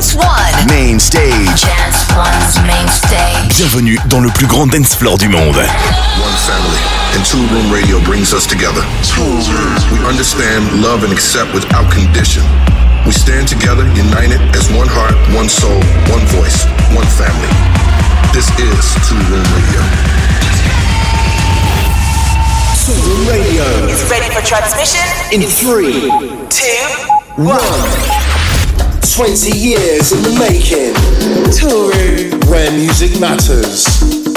[0.00, 0.66] Dance One.
[0.66, 1.60] Main stage.
[1.60, 3.54] Dance One's main stage.
[3.58, 5.56] Bienvenue dans le plus grand dance floor du monde.
[5.56, 6.80] One family.
[7.12, 8.80] And Toolroom Radio brings us together.
[9.92, 12.42] We understand, love, and accept without condition.
[13.04, 16.64] We stand together, united as one heart, one soul, one voice,
[16.96, 17.52] one family.
[18.32, 19.82] This is Toolroom Radio.
[22.88, 23.64] Toolroom Radio.
[23.92, 25.04] Is ready for transmission?
[25.30, 26.08] In three,
[26.48, 28.19] two, one.
[29.00, 30.94] 20 years in the making.
[31.52, 31.92] Tour
[32.50, 34.29] Where music matters.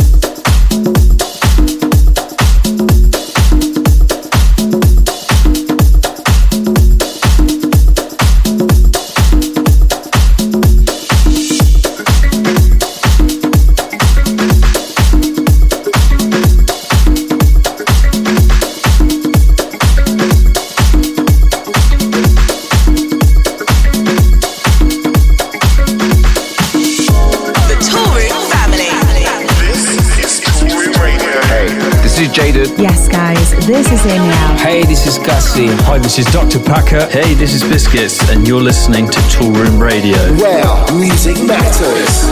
[32.84, 34.58] Yes, guys, this is Amiel.
[34.58, 35.68] Hey, this is Gussie.
[35.88, 36.60] Hi, this is Dr.
[36.60, 37.06] Packer.
[37.06, 40.18] Hey, this is Biscuits, and you're listening to Toolroom Radio.
[40.36, 42.28] Where music matters.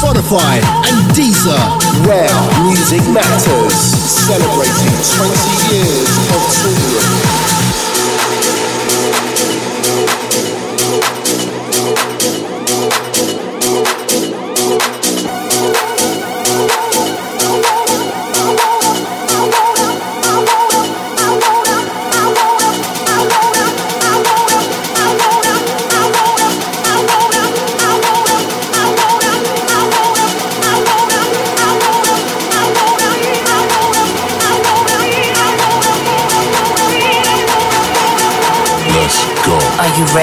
[0.00, 0.56] Spotify,
[0.88, 1.60] and Deezer.
[2.06, 2.32] Where
[2.64, 3.74] music matters.
[3.74, 5.39] Celebrating 20.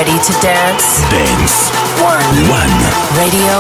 [0.08, 1.02] Ready to dance?
[1.12, 1.68] Dance.
[2.00, 2.24] One.
[2.48, 2.72] One.
[3.20, 3.57] Radio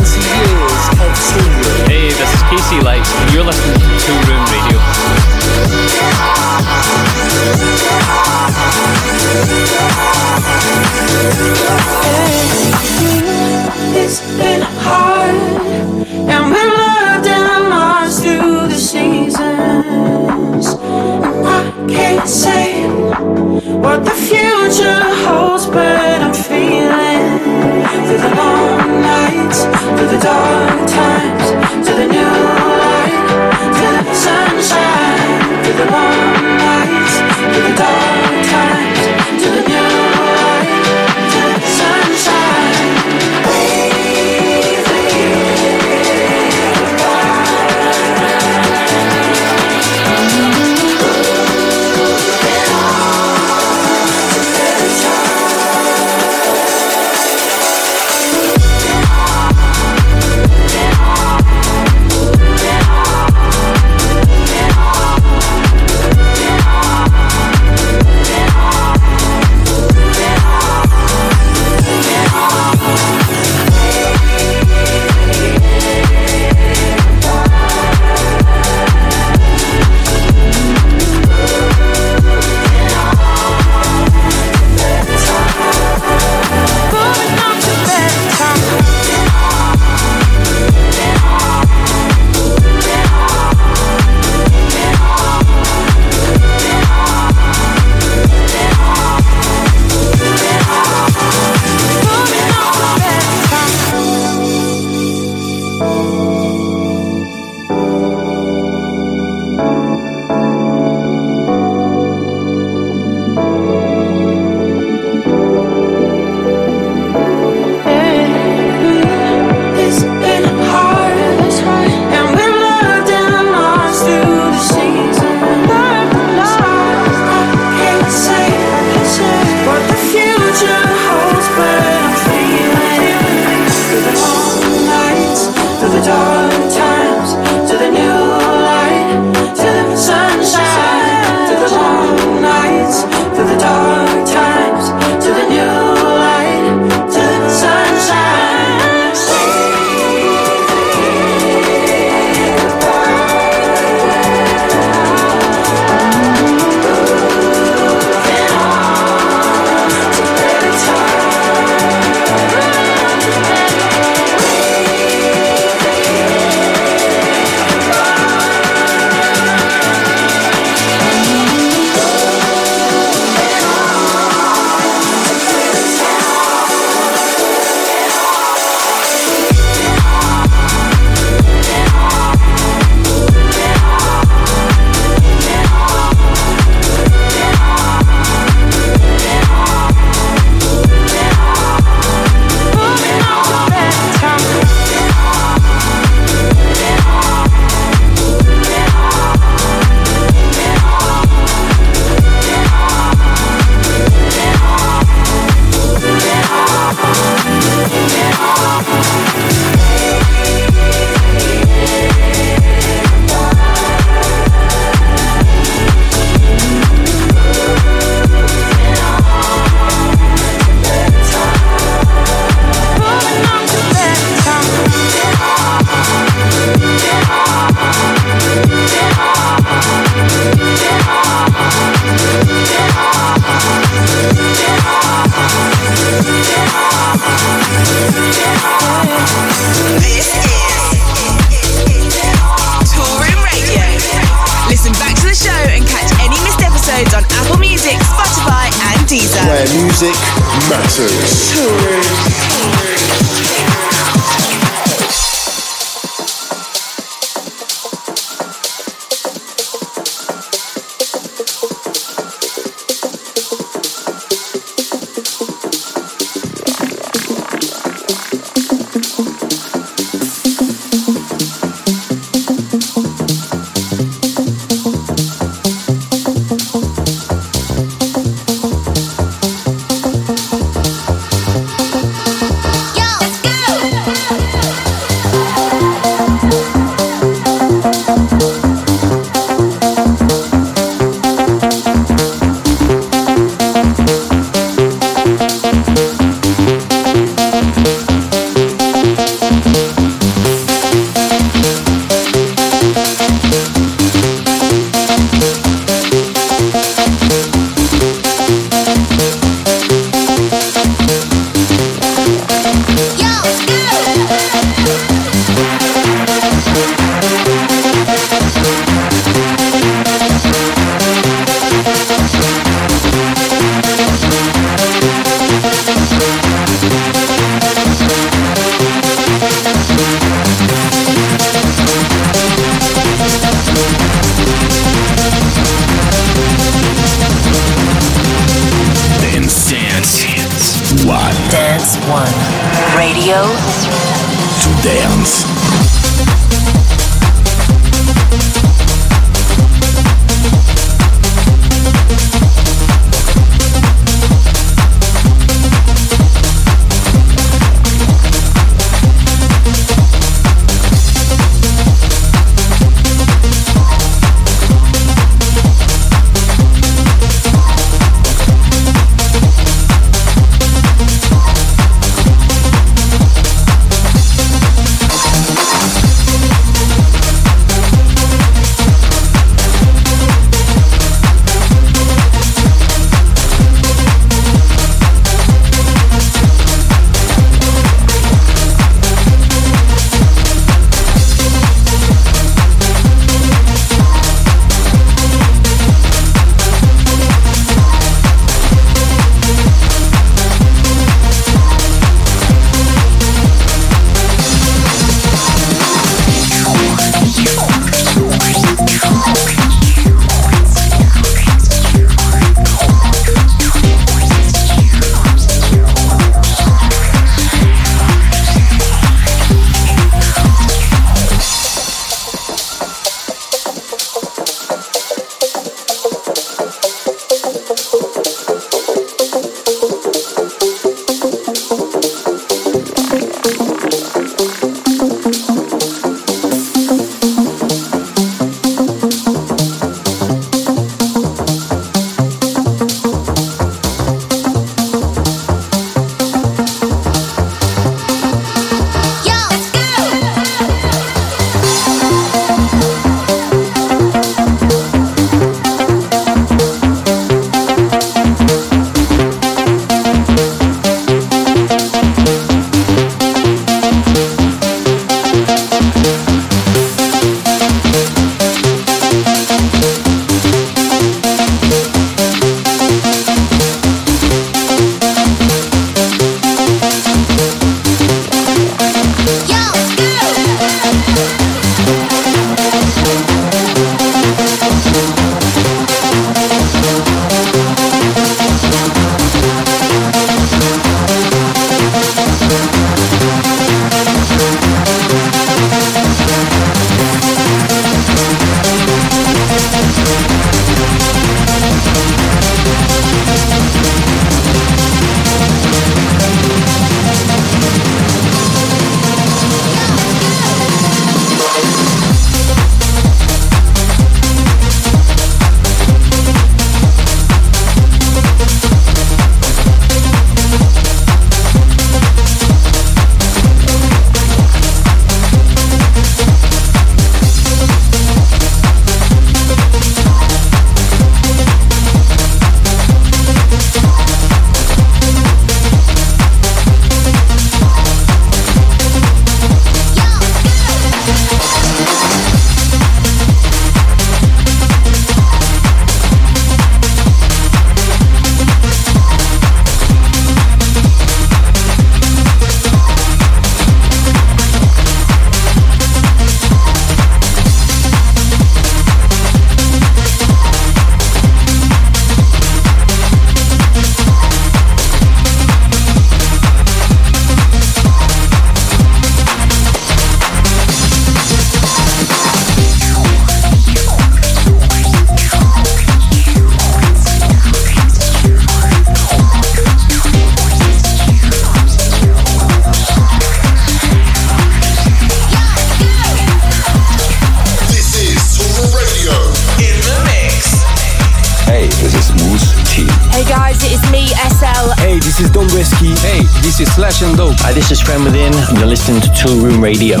[597.56, 600.00] this is Friend Within, and you're listening to Two Toolroom Radio.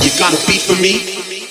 [0.00, 1.43] You got a beat for me?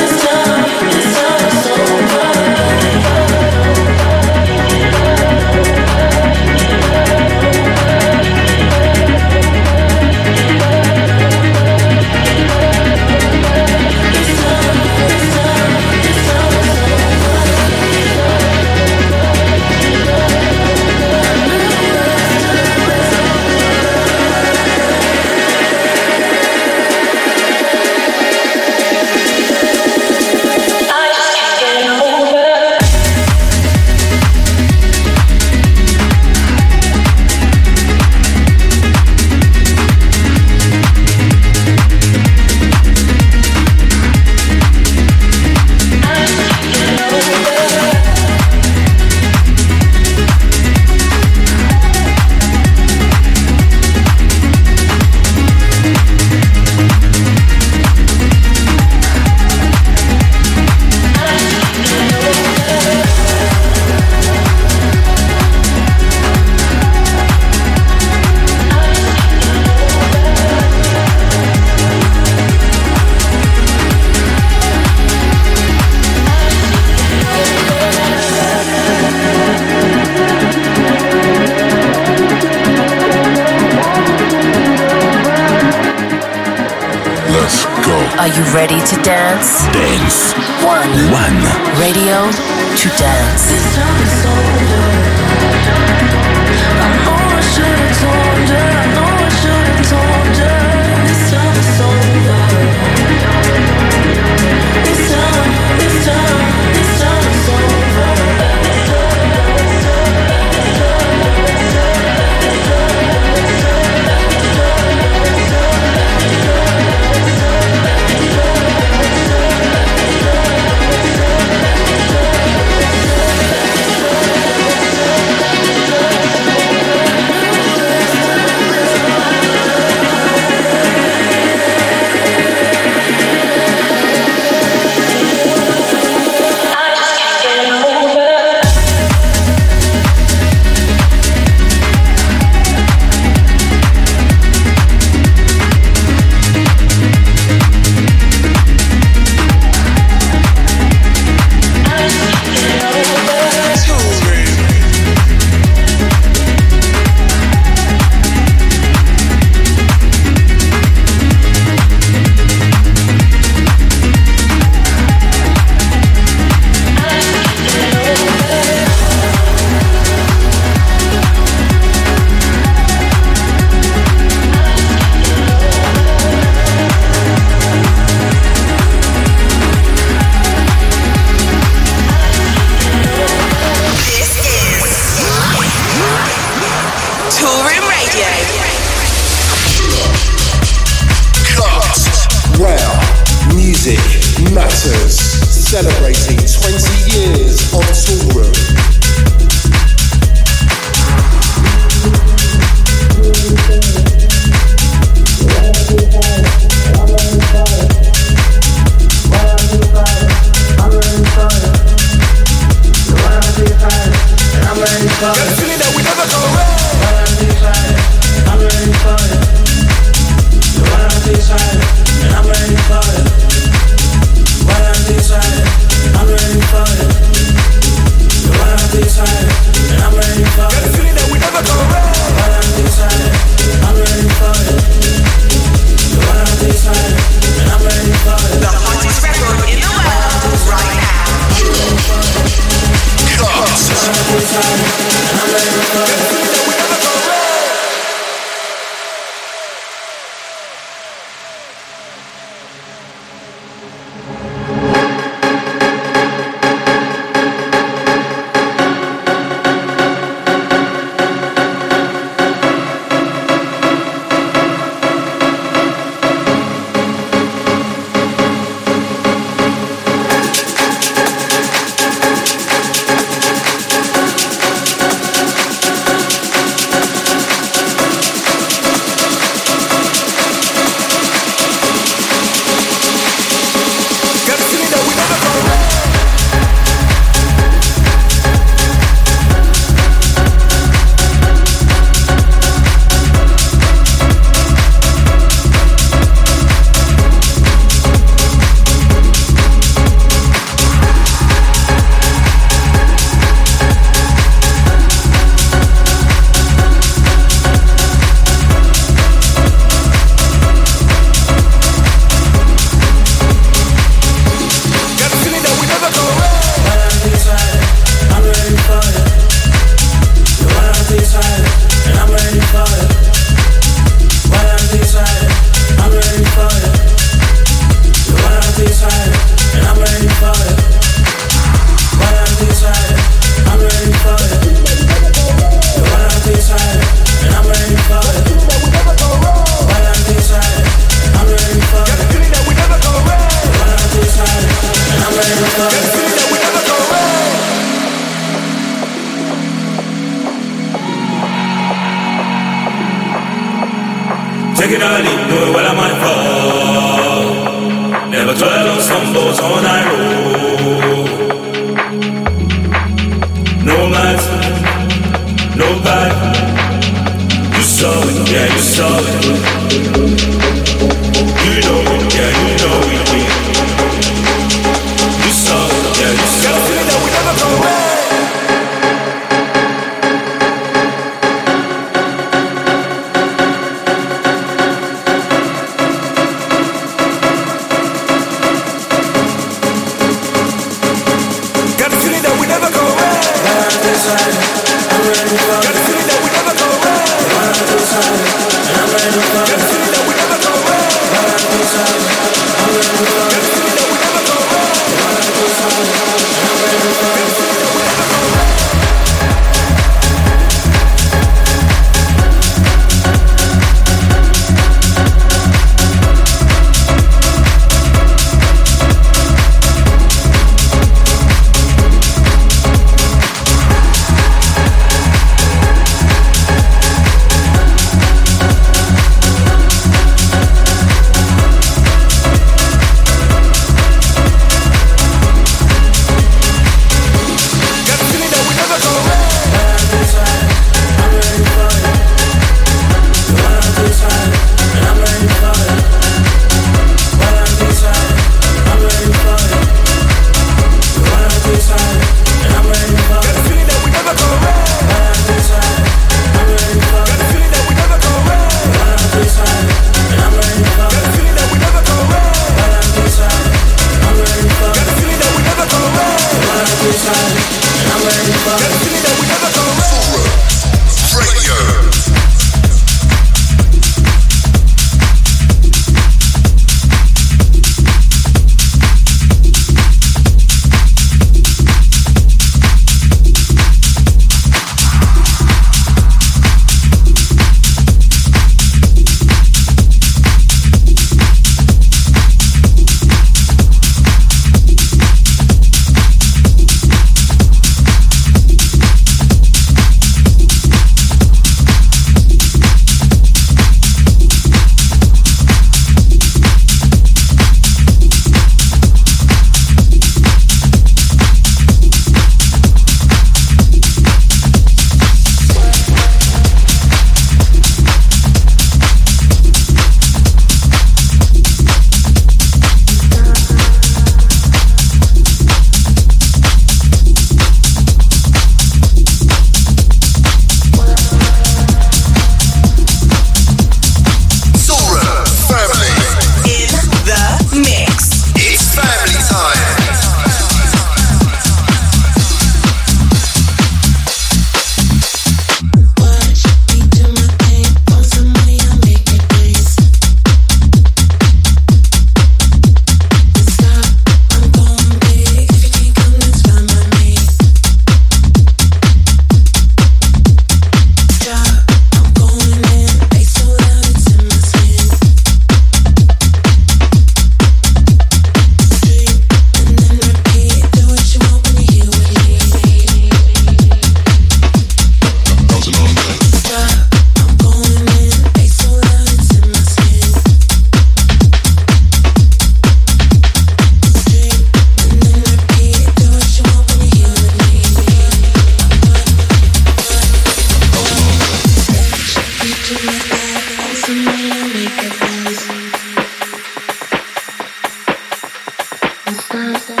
[599.51, 600.00] sunset.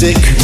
[0.00, 0.39] Gonna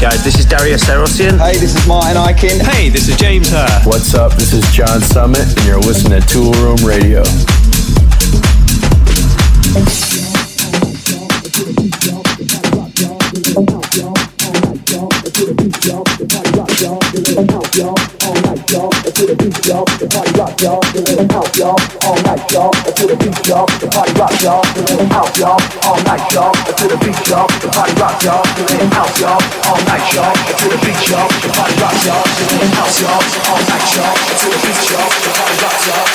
[0.00, 1.38] guys, this is Darius Syrossian.
[1.38, 2.60] Hey, this is Martin Ikin.
[2.60, 3.80] Hey, this is James Hurr.
[3.84, 4.32] What's up?
[4.34, 7.22] This is John Summit, and you're listening to Toolroom Radio.
[23.48, 27.70] y'all, the party rock, y'all, house, y'all, all night, y'all, to the beat, y'all, the
[27.70, 29.38] party rock, y'all, the rhythm house, y'all,
[29.70, 33.22] all night, y'all, to the beat, y'all, the party rock, y'all, the rhythm house, y'all,
[33.46, 36.06] all night, y'all, to the beat, y'all, the party rock, y'all,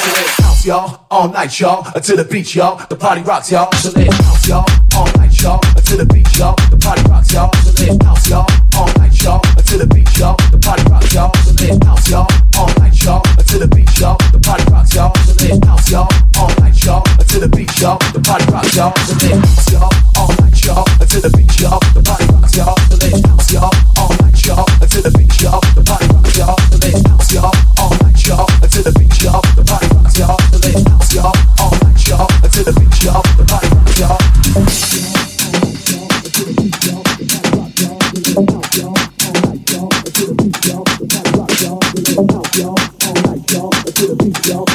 [0.44, 4.20] house, y'all, all night, y'all, to the beat, y'all, the party rock, y'all, the rhythm
[4.26, 4.66] house, y'all,
[4.96, 7.52] all night, y'all, to the beat, y'all, the party rocks, y'all,
[8.04, 11.80] house, y'all, all night, y'all, to the beat, y'all, the party rocks, y'all, the rhythm
[11.88, 12.28] house, y'all,
[12.60, 16.10] all night, y'all, to the beat, y'all, the party rocks, y'all, the rhythm house, y'all,
[16.38, 20.30] all night, y'all, to the beat, y'all, the party rocks, y'all, the house, y'all, all
[20.42, 24.46] night, y'all, to the beat, y'all, the party rocks, y'all, the house, y'all, all night,
[24.46, 28.48] y'all, to the beat, y'all, the party rocks, y'all, the house, y'all, all night, y'all,
[28.48, 32.64] to the beat, y'all, the party rocks, y'all, the house, y'all, all night, y'all, to
[32.64, 34.18] the beat, y'all, the party rocks, y'all,
[42.54, 44.73] y'all, all night, y'all, to the beat, y'all,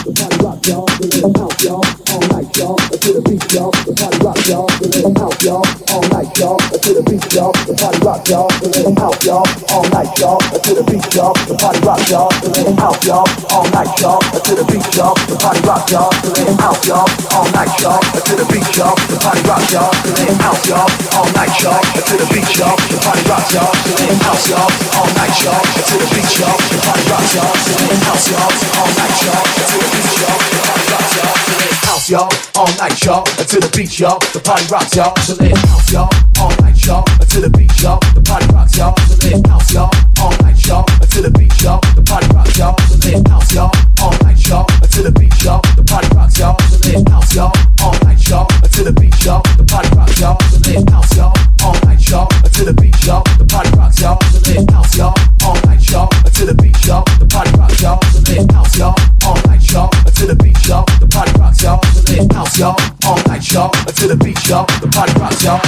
[0.99, 1.81] the party rocks, y'all.
[1.81, 5.15] the the all night, y'all, to the beat, y'all, the party rock, y'all, the rhythm
[5.15, 8.97] house, y'all, all night, y'all, to the beat, y'all, the party rock, y'all, the rhythm
[8.97, 9.45] house, y'all,
[9.76, 13.28] all night, y'all, to the beat, y'all, the party rock, y'all, the rhythm house, y'all,
[13.53, 17.05] all night, y'all, to the beat, y'all, the party rock, y'all, the rhythm house, y'all,
[17.36, 20.89] all night, y'all, to the beat, y'all, the party rock, y'all, the rhythm house, y'all,
[21.12, 24.72] all night, y'all, to the beat, y'all, the party rock, y'all, the rhythm house, y'all,
[24.97, 28.49] all night, y'all, to the beat, y'all, the party rock, y'all, the rhythm house, y'all,
[28.80, 31.49] all night, y'all, to the beat, y'all, the party rocks, y'all,
[31.84, 35.49] house, y'all, all night, y'all, to the beat, y'all, the party rocks, y'all, to the
[35.68, 36.11] house, y'all,
[36.41, 40.35] all night, y'all, to the beat, y'all, the party rocks, y'all, the house, y'all, all
[40.43, 43.72] night, y'all, to the beat, y'all, the party rocks, y'all, the house, y'all,
[44.03, 47.53] all night, y'all, to the beat, y'all, the party rocks, y'all, the house, y'all,
[47.83, 51.74] all night, y'all, to the beat, y'all, the party rocks, y'all, the house, y'all, all
[51.87, 54.66] night, y'all, to the beat, y'all, the party rocks, y'all, the beat,
[54.99, 55.14] y'all,
[55.45, 59.39] all night, y'all, to the beat, y'all, the party rocks, y'all, the house, y'all, all
[59.47, 62.76] night, y'all, to the beat, y'all, the party rocks, y'all, the house, y'all,
[63.07, 65.62] all night, y'all, to the beat, y'all, the party rocks, y'all,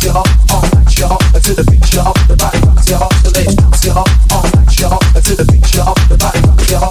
[0.00, 4.08] y'all, all night, y'all, to the beat, y'all, the party rocks, y'all, the house, y'all,
[4.32, 6.88] all night, y'all, to the beat, y'all, the party rocks, y'all,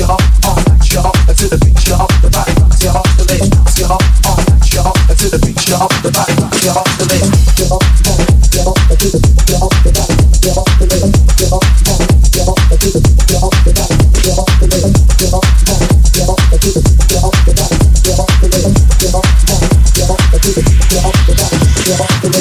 [0.00, 0.16] y'all,
[0.48, 4.92] all night, y'all, the beat, y'all, the rocks, y'all, night, y'all,
[22.22, 22.35] the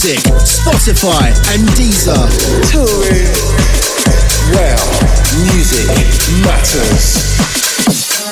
[0.00, 2.16] Spotify and Deezer.
[2.72, 3.36] Touring.
[4.50, 4.80] Well,
[5.44, 5.90] music
[6.40, 7.20] matters.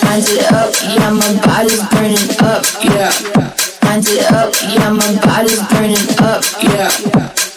[0.02, 3.12] Wind it up, yeah, my body's burning up, yeah.
[3.82, 6.88] Wind it up, yeah, my body's burning up, yeah.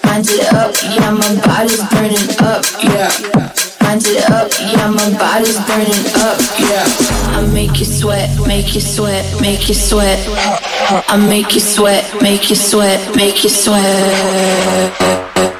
[0.04, 3.41] Wind it up, yeah, my body's burning up, yeah.
[4.14, 6.84] It up, yeah, my body's burning up, yeah.
[7.38, 10.20] I make you sweat, make you sweat, make you sweat.
[11.08, 15.51] I make you sweat, make you sweat, make you sweat.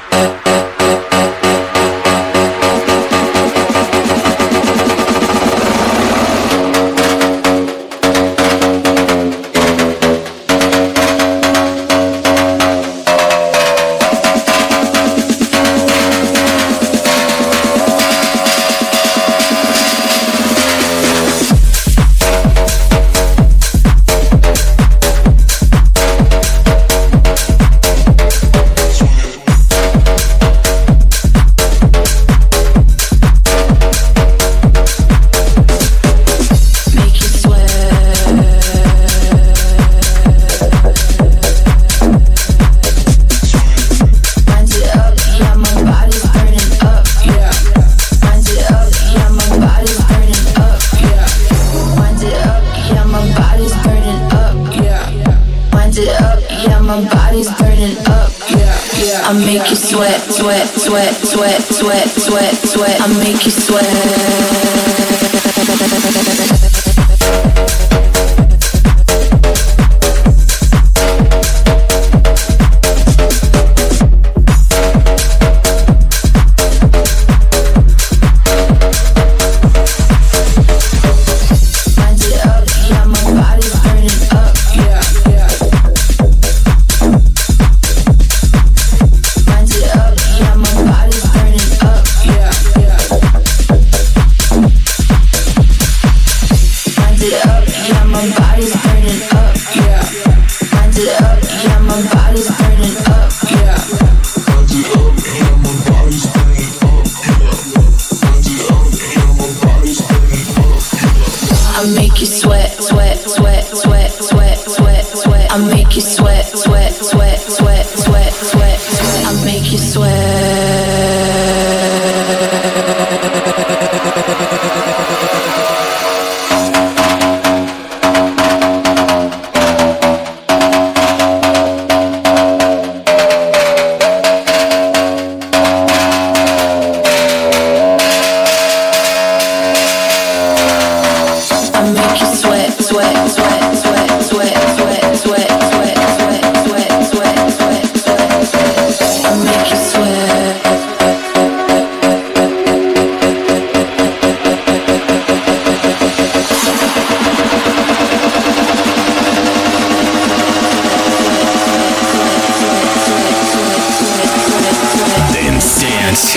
[63.52, 63.82] Swear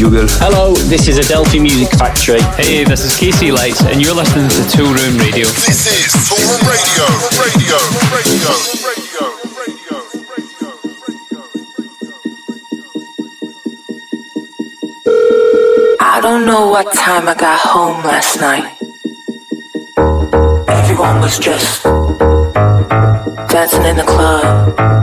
[0.00, 0.10] Guys?
[0.10, 0.38] This is Yugal.
[0.40, 2.40] Hello, this is Adelphi Music Factory.
[2.56, 5.44] Hey, this is Casey Lights, and you're listening to Toolroom Radio.
[5.44, 7.04] This is Toolroom Radio,
[7.36, 7.78] radio,
[8.16, 9.28] radio, radio,
[9.58, 10.00] radio.
[16.00, 18.76] I don't know what time I got home last night.
[20.68, 21.82] Everyone was just
[23.50, 24.99] dancing in the club.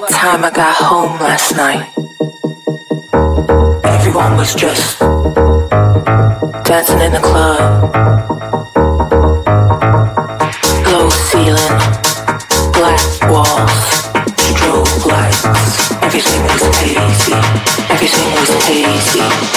[0.00, 1.88] What time I got home last night.
[3.84, 4.98] Everyone was just
[6.68, 7.94] dancing in the club.
[10.92, 11.76] Low ceiling,
[12.76, 13.86] black walls,
[14.52, 15.92] strobe lights.
[16.02, 17.32] Everything was hazy.
[17.88, 19.55] Everything was hazy.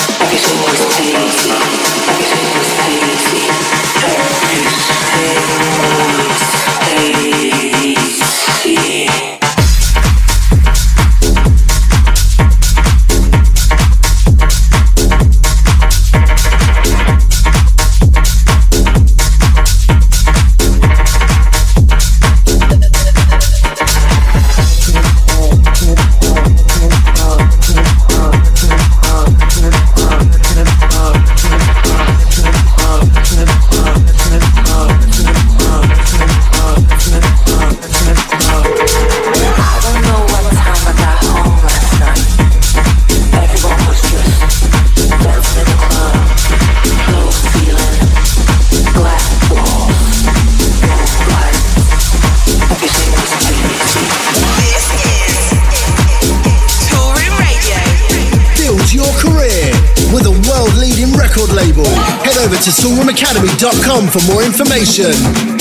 [62.61, 65.58] To toolroomacademy.com for more information.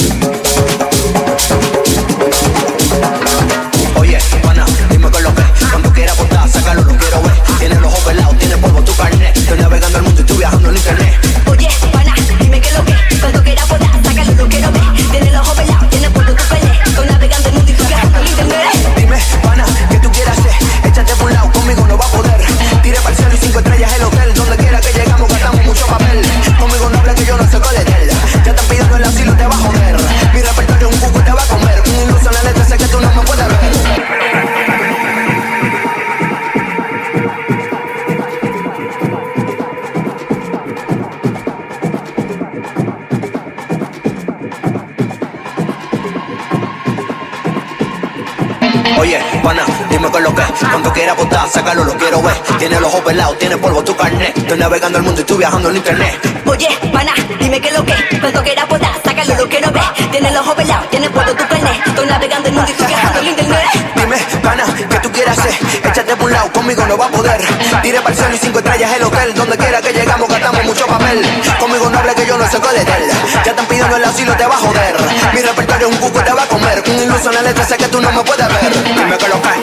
[51.69, 55.05] Sácalo, lo quiero ver Tiene los ojos pelados, tiene polvo tu carnet Estoy navegando el
[55.05, 56.43] mundo y tú viajando en internet.
[56.47, 59.83] Oye, pana, dime que lo que Cuando quiera apuntar, sácalo, lo quiero ver.
[60.11, 63.21] Tienes los ojos pelados, tienes polvo tu carnet Estoy navegando el mundo y estoy viajando
[63.21, 63.63] el internet.
[63.97, 65.88] Dime, pana, ¿qué tú quieres hacer?
[66.17, 67.41] Por un lado, conmigo no va a poder.
[67.83, 69.35] Tire para el cielo y cinco estrellas el hotel.
[69.35, 71.25] Donde quiera que llegamos gastamos mucho papel.
[71.61, 73.11] Conmigo no hable que yo no sé coletel.
[73.45, 74.97] Ya están pidiendo el asilo, te va a joder.
[75.35, 76.83] Mi repertorio es un cuco, te va a comer.
[76.89, 78.85] Un iluso en la letra, sé que tú no me puedes ver.
[78.85, 79.59] Dime que lo cae,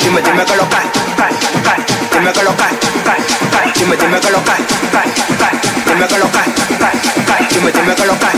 [0.00, 0.86] dime, dime que lo cae,
[2.12, 2.78] dime que lo cae,
[3.74, 4.58] dime, dime que lo cae,
[5.86, 6.52] dime que lo cae,
[7.50, 8.32] dime, dime que lo cae,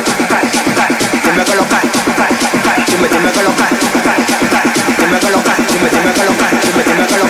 [1.25, 1.83] dime que lo cae,
[2.87, 3.80] dime, dime que lo cae,
[5.71, 7.30] 兄弟姐妹快走兄弟姐妹快走